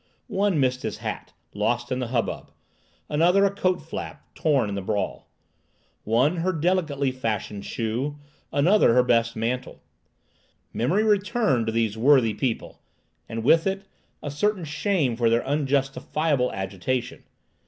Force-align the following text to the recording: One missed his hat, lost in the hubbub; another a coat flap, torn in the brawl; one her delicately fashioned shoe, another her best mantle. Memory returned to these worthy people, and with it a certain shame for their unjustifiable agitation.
One 0.33 0.59
missed 0.59 0.81
his 0.81 0.97
hat, 0.97 1.31
lost 1.53 1.91
in 1.91 1.99
the 1.99 2.07
hubbub; 2.07 2.51
another 3.07 3.45
a 3.45 3.53
coat 3.53 3.83
flap, 3.83 4.33
torn 4.33 4.67
in 4.67 4.73
the 4.73 4.81
brawl; 4.81 5.29
one 6.03 6.37
her 6.37 6.51
delicately 6.51 7.11
fashioned 7.11 7.65
shoe, 7.65 8.17
another 8.51 8.95
her 8.95 9.03
best 9.03 9.35
mantle. 9.35 9.83
Memory 10.73 11.03
returned 11.03 11.67
to 11.67 11.71
these 11.71 11.99
worthy 11.99 12.33
people, 12.33 12.81
and 13.29 13.43
with 13.43 13.67
it 13.67 13.83
a 14.23 14.31
certain 14.31 14.65
shame 14.65 15.15
for 15.15 15.29
their 15.29 15.45
unjustifiable 15.45 16.51
agitation. 16.51 17.21